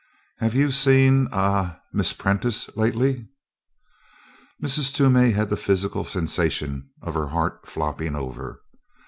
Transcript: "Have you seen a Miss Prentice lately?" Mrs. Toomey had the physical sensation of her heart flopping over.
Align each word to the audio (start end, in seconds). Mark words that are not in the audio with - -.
"Have 0.39 0.55
you 0.55 0.71
seen 0.71 1.27
a 1.31 1.75
Miss 1.93 2.11
Prentice 2.11 2.75
lately?" 2.75 3.27
Mrs. 4.59 4.91
Toomey 4.91 5.29
had 5.33 5.51
the 5.51 5.55
physical 5.55 6.05
sensation 6.05 6.89
of 7.03 7.13
her 7.13 7.27
heart 7.27 7.67
flopping 7.67 8.15
over. 8.15 8.63